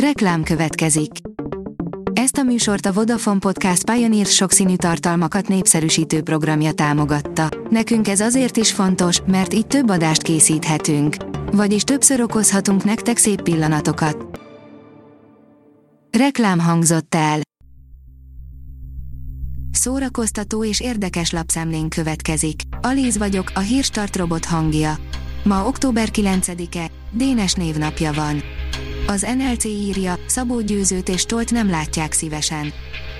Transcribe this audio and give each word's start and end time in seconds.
Reklám 0.00 0.42
következik. 0.42 1.10
Ezt 2.12 2.36
a 2.36 2.42
műsort 2.42 2.86
a 2.86 2.92
Vodafone 2.92 3.38
Podcast 3.38 3.90
Pioneer 3.90 4.26
sokszínű 4.26 4.76
tartalmakat 4.76 5.48
népszerűsítő 5.48 6.22
programja 6.22 6.72
támogatta. 6.72 7.48
Nekünk 7.70 8.08
ez 8.08 8.20
azért 8.20 8.56
is 8.56 8.72
fontos, 8.72 9.20
mert 9.26 9.54
így 9.54 9.66
több 9.66 9.88
adást 9.88 10.22
készíthetünk. 10.22 11.16
Vagyis 11.52 11.82
többször 11.82 12.20
okozhatunk 12.20 12.84
nektek 12.84 13.16
szép 13.16 13.42
pillanatokat. 13.42 14.40
Reklám 16.18 16.58
hangzott 16.58 17.14
el. 17.14 17.40
Szórakoztató 19.70 20.64
és 20.64 20.80
érdekes 20.80 21.30
lapszemlén 21.30 21.88
következik. 21.88 22.60
Alíz 22.80 23.18
vagyok, 23.18 23.50
a 23.54 23.60
hírstart 23.60 24.16
robot 24.16 24.44
hangja. 24.44 24.94
Ma 25.44 25.66
október 25.66 26.08
9-e, 26.12 26.90
Dénes 27.12 27.52
névnapja 27.52 28.12
van. 28.12 28.42
Az 29.08 29.26
NLC 29.36 29.64
írja, 29.64 30.18
Szabó 30.26 30.60
Győzőt 30.60 31.08
és 31.08 31.24
Tolt 31.24 31.50
nem 31.50 31.70
látják 31.70 32.12
szívesen. 32.12 32.72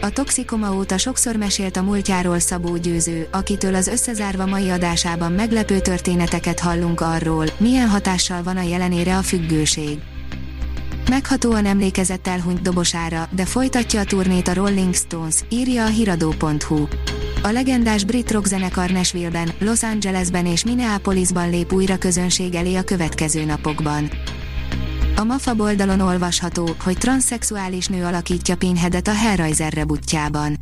A 0.00 0.10
Toxikoma 0.10 0.74
óta 0.74 0.98
sokszor 0.98 1.36
mesélt 1.36 1.76
a 1.76 1.82
múltjáról 1.82 2.38
Szabó 2.38 2.76
Győző, 2.76 3.28
akitől 3.30 3.74
az 3.74 3.86
összezárva 3.86 4.46
mai 4.46 4.70
adásában 4.70 5.32
meglepő 5.32 5.80
történeteket 5.80 6.60
hallunk 6.60 7.00
arról, 7.00 7.46
milyen 7.58 7.88
hatással 7.88 8.42
van 8.42 8.56
a 8.56 8.62
jelenére 8.62 9.16
a 9.16 9.22
függőség. 9.22 9.98
Meghatóan 11.10 11.66
emlékezett 11.66 12.26
elhunyt 12.26 12.62
dobosára, 12.62 13.28
de 13.30 13.44
folytatja 13.44 14.00
a 14.00 14.04
turnét 14.04 14.48
a 14.48 14.54
Rolling 14.54 14.94
Stones, 14.94 15.34
írja 15.48 15.84
a 15.84 15.88
hiradó.hu. 15.88 16.86
A 17.42 17.48
legendás 17.48 18.04
brit 18.04 18.30
rockzenekar 18.30 18.90
Nashville-ben, 18.90 19.50
Los 19.58 19.82
Angelesben 19.82 20.46
és 20.46 20.64
Minneapolisban 20.64 21.50
lép 21.50 21.72
újra 21.72 21.96
közönség 21.96 22.54
elé 22.54 22.74
a 22.74 22.82
következő 22.82 23.44
napokban. 23.44 24.10
A 25.20 25.24
MAFA 25.24 25.54
oldalon 25.58 26.00
olvasható, 26.00 26.76
hogy 26.84 26.98
transzexuális 26.98 27.86
nő 27.86 28.04
alakítja 28.04 28.56
Pinheadet 28.56 29.08
a 29.08 29.14
Hellraiser 29.14 29.72
rebutjában. 29.72 30.56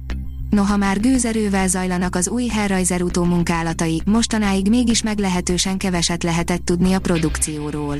Noha 0.50 0.76
már 0.76 1.00
gőzerővel 1.00 1.68
zajlanak 1.68 2.14
az 2.14 2.28
új 2.28 2.46
Hellraiser 2.46 3.02
utómunkálatai, 3.02 4.02
mostanáig 4.04 4.68
mégis 4.68 5.02
meglehetősen 5.02 5.76
keveset 5.76 6.22
lehetett 6.22 6.64
tudni 6.64 6.92
a 6.92 6.98
produkcióról. 6.98 7.96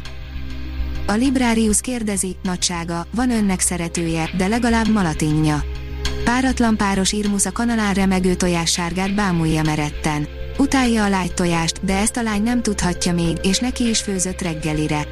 A 1.07 1.13
Librarius 1.13 1.81
kérdezi, 1.81 2.37
nagysága, 2.43 3.07
van 3.15 3.31
önnek 3.31 3.61
szeretője, 3.61 4.31
de 4.37 4.47
legalább 4.47 4.89
malatinja. 4.89 5.63
Páratlan 6.25 6.77
páros 6.77 7.13
Irmus 7.13 7.47
a 7.47 7.53
kanalán 7.53 7.95
remegő 7.95 8.35
tojássárgát 8.35 9.15
bámulja 9.15 9.63
meretten. 9.63 10.27
Utálja 10.57 11.05
a 11.05 11.09
lágy 11.09 11.35
tojást, 11.35 11.85
de 11.85 11.97
ezt 11.97 12.17
a 12.17 12.23
lány 12.23 12.43
nem 12.43 12.63
tudhatja 12.63 13.13
még, 13.13 13.37
és 13.43 13.59
neki 13.59 13.89
is 13.89 14.01
főzött 14.01 14.43
reggelire 14.43 15.07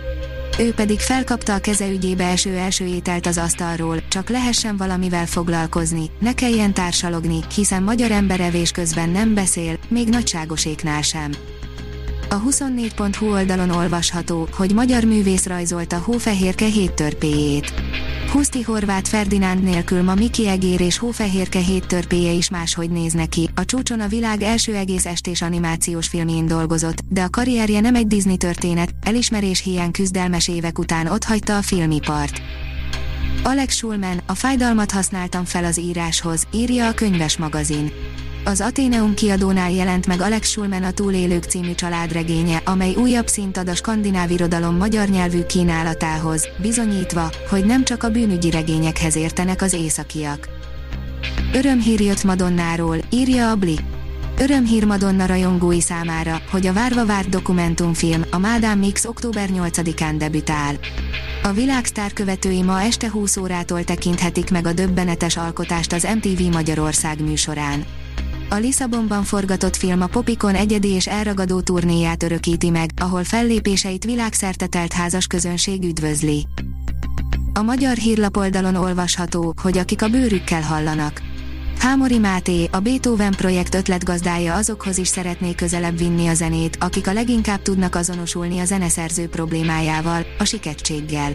ő 0.58 0.72
pedig 0.72 1.00
felkapta 1.00 1.54
a 1.54 1.58
keze 1.58 1.88
ügyébe 1.90 2.24
eső 2.24 2.56
első 2.56 2.84
ételt 2.84 3.26
az 3.26 3.38
asztalról, 3.38 4.08
csak 4.08 4.28
lehessen 4.28 4.76
valamivel 4.76 5.26
foglalkozni, 5.26 6.10
ne 6.18 6.34
kelljen 6.34 6.74
társalogni, 6.74 7.38
hiszen 7.54 7.82
magyar 7.82 8.10
ember 8.10 8.40
evés 8.40 8.70
közben 8.70 9.08
nem 9.08 9.34
beszél, 9.34 9.78
még 9.88 10.08
nagyságoséknál 10.08 11.02
sem. 11.02 11.30
A 12.30 12.42
24.hu 12.42 13.30
oldalon 13.30 13.70
olvasható, 13.70 14.48
hogy 14.52 14.74
magyar 14.74 15.04
művész 15.04 15.46
rajzolta 15.46 15.98
Hófehérke 15.98 16.66
héttörpéjét. 16.66 17.72
Huszti 18.32 18.62
Horváth 18.62 19.08
Ferdinánd 19.08 19.62
nélkül 19.62 20.02
ma 20.02 20.14
Miki 20.14 20.48
Egér 20.48 20.80
és 20.80 20.98
Hófehérke 20.98 21.58
héttörpéje 21.58 22.32
is 22.32 22.50
máshogy 22.50 22.90
néz 22.90 23.12
neki. 23.12 23.50
A 23.54 23.64
csúcson 23.64 24.00
a 24.00 24.08
világ 24.08 24.42
első 24.42 24.74
egész 24.74 25.06
estés 25.06 25.42
animációs 25.42 26.08
filmjén 26.08 26.46
dolgozott, 26.46 27.00
de 27.08 27.22
a 27.22 27.30
karrierje 27.30 27.80
nem 27.80 27.94
egy 27.94 28.06
Disney 28.06 28.36
történet, 28.36 28.94
elismerés 29.02 29.62
hiány 29.62 29.90
küzdelmes 29.90 30.48
évek 30.48 30.78
után 30.78 31.06
otthagyta 31.06 31.56
a 31.56 31.62
filmipart. 31.62 32.40
Alex 33.42 33.74
Schulman, 33.74 34.20
a 34.26 34.34
fájdalmat 34.34 34.90
használtam 34.90 35.44
fel 35.44 35.64
az 35.64 35.78
íráshoz, 35.78 36.46
írja 36.52 36.86
a 36.86 36.94
könyves 36.94 37.36
magazin. 37.36 37.92
Az 38.46 38.60
Atheneum 38.60 39.14
kiadónál 39.14 39.70
jelent 39.70 40.06
meg 40.06 40.20
Alex 40.20 40.48
Schulman 40.48 40.82
a 40.82 40.90
Túlélők 40.90 41.44
című 41.44 41.74
családregénye, 41.74 42.62
amely 42.64 42.94
újabb 42.94 43.26
szint 43.26 43.56
ad 43.56 43.68
a 43.68 43.74
skandináv 43.74 44.30
irodalom 44.30 44.76
magyar 44.76 45.08
nyelvű 45.08 45.42
kínálatához, 45.42 46.48
bizonyítva, 46.60 47.30
hogy 47.50 47.64
nem 47.64 47.84
csak 47.84 48.02
a 48.02 48.10
bűnügyi 48.10 48.50
regényekhez 48.50 49.16
értenek 49.16 49.62
az 49.62 49.72
északiak. 49.72 50.48
Örömhír 51.52 52.00
jött 52.00 52.24
Madonnáról, 52.24 52.96
írja 53.10 53.50
a 53.50 53.56
Blik. 53.56 53.80
Örömhír 54.38 54.84
Madonna 54.84 55.26
rajongói 55.26 55.80
számára, 55.80 56.42
hogy 56.50 56.66
a 56.66 56.72
várva 56.72 57.06
várt 57.06 57.28
dokumentumfilm, 57.28 58.24
a 58.30 58.38
Mádám 58.38 58.78
Mix 58.78 59.04
október 59.04 59.48
8-án 59.52 60.14
debütál. 60.18 60.74
A 61.42 61.52
világsztár 61.52 62.12
követői 62.12 62.62
ma 62.62 62.82
este 62.82 63.10
20 63.10 63.36
órától 63.36 63.84
tekinthetik 63.84 64.50
meg 64.50 64.66
a 64.66 64.72
döbbenetes 64.72 65.36
alkotást 65.36 65.92
az 65.92 66.08
MTV 66.14 66.42
Magyarország 66.52 67.22
műsorán. 67.22 67.84
A 68.48 68.54
Lisszabonban 68.54 69.22
forgatott 69.22 69.76
film 69.76 70.02
a 70.02 70.06
Popikon 70.06 70.54
egyedi 70.54 70.88
és 70.88 71.06
elragadó 71.06 71.60
turnéját 71.60 72.22
örökíti 72.22 72.70
meg, 72.70 72.90
ahol 73.00 73.24
fellépéseit 73.24 74.04
világszerte 74.04 74.66
telt 74.66 74.92
házas 74.92 75.26
közönség 75.26 75.84
üdvözli. 75.84 76.46
A 77.52 77.62
magyar 77.62 77.96
hírlapoldalon 77.96 78.74
olvasható, 78.74 79.54
hogy 79.62 79.78
akik 79.78 80.02
a 80.02 80.08
bőrükkel 80.08 80.62
hallanak. 80.62 81.22
Hámori 81.78 82.18
Máté, 82.18 82.68
a 82.72 82.80
Beethoven 82.80 83.32
projekt 83.32 83.74
ötletgazdája 83.74 84.54
azokhoz 84.54 84.98
is 84.98 85.08
szeretné 85.08 85.54
közelebb 85.54 85.98
vinni 85.98 86.26
a 86.26 86.34
zenét, 86.34 86.76
akik 86.80 87.06
a 87.06 87.12
leginkább 87.12 87.62
tudnak 87.62 87.94
azonosulni 87.94 88.58
a 88.58 88.64
zeneszerző 88.64 89.28
problémájával, 89.28 90.26
a 90.38 90.44
sikettséggel. 90.44 91.32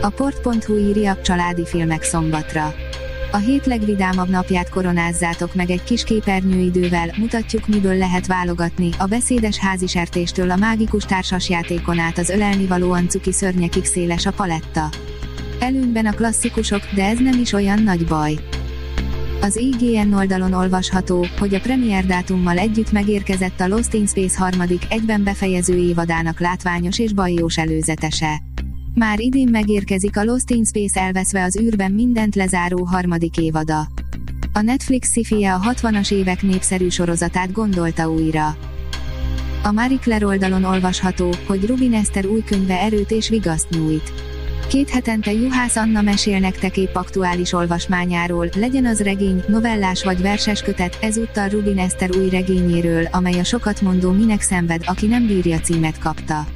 A 0.00 0.08
port.hu 0.08 0.76
írja 0.76 1.20
családi 1.22 1.66
filmek 1.66 2.02
szombatra. 2.02 2.74
A 3.30 3.36
hét 3.36 3.66
legvidámabb 3.66 4.28
napját 4.28 4.68
koronázzátok 4.68 5.54
meg 5.54 5.70
egy 5.70 5.82
kis 5.82 6.04
képernyőidővel, 6.04 7.10
mutatjuk 7.16 7.66
miből 7.66 7.96
lehet 7.96 8.26
válogatni, 8.26 8.90
a 8.98 9.06
beszédes 9.06 9.58
házisertéstől 9.58 10.50
a 10.50 10.56
mágikus 10.56 11.04
társasjátékon 11.04 11.98
át 11.98 12.18
az 12.18 12.28
ölelnivalóan 12.28 13.08
cuki 13.08 13.32
szörnyekig 13.32 13.84
széles 13.84 14.26
a 14.26 14.32
paletta. 14.32 14.88
Előnyben 15.60 16.06
a 16.06 16.12
klasszikusok, 16.12 16.80
de 16.94 17.04
ez 17.04 17.18
nem 17.18 17.40
is 17.40 17.52
olyan 17.52 17.82
nagy 17.82 18.06
baj. 18.06 18.34
Az 19.40 19.56
IGN 19.56 20.12
oldalon 20.12 20.52
olvasható, 20.52 21.26
hogy 21.38 21.54
a 21.54 21.60
premier 21.60 22.06
dátummal 22.06 22.58
együtt 22.58 22.92
megérkezett 22.92 23.60
a 23.60 23.68
Lost 23.68 23.94
in 23.94 24.06
Space 24.06 24.38
harmadik, 24.38 24.82
egyben 24.88 25.24
befejező 25.24 25.76
évadának 25.76 26.40
látványos 26.40 26.98
és 26.98 27.12
bajós 27.12 27.58
előzetese. 27.58 28.42
Már 28.98 29.20
idén 29.20 29.48
megérkezik 29.50 30.16
a 30.16 30.24
Lost 30.24 30.50
in 30.50 30.64
Space 30.64 31.00
elveszve 31.00 31.42
az 31.42 31.58
űrben 31.60 31.92
mindent 31.92 32.34
lezáró 32.34 32.84
harmadik 32.84 33.36
évada. 33.36 33.86
A 34.52 34.60
Netflix 34.60 35.10
sci 35.10 35.44
a 35.44 35.60
60-as 35.60 36.12
évek 36.12 36.42
népszerű 36.42 36.88
sorozatát 36.88 37.52
gondolta 37.52 38.10
újra. 38.10 38.56
A 39.62 39.72
Marie 39.72 39.98
Claire 39.98 40.26
oldalon 40.26 40.64
olvasható, 40.64 41.34
hogy 41.46 41.66
Rubin 41.66 41.94
Eszter 41.94 42.26
új 42.26 42.42
könyve 42.44 42.80
erőt 42.80 43.10
és 43.10 43.28
vigaszt 43.28 43.70
nyújt. 43.70 44.12
Két 44.68 44.90
hetente 44.90 45.32
Juhász 45.32 45.76
Anna 45.76 46.02
mesél 46.02 46.38
nektek 46.38 46.76
épp 46.76 46.94
aktuális 46.94 47.52
olvasmányáról, 47.52 48.48
legyen 48.54 48.86
az 48.86 49.00
regény, 49.00 49.42
novellás 49.48 50.04
vagy 50.04 50.20
verses 50.20 50.62
kötet, 50.62 50.98
ezúttal 51.00 51.48
Rubin 51.48 51.78
Eszter 51.78 52.16
új 52.16 52.28
regényéről, 52.28 53.04
amely 53.10 53.38
a 53.38 53.44
sokat 53.44 53.80
mondó 53.80 54.10
Minek 54.10 54.40
szenved, 54.40 54.82
aki 54.86 55.06
nem 55.06 55.26
bírja 55.26 55.60
címet 55.60 55.98
kapta. 55.98 56.55